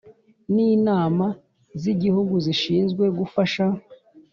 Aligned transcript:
n’Inama 0.53 1.27
z’Igihugu 1.81 2.35
zishinzwe 2.45 3.03
gufasha 3.17 3.65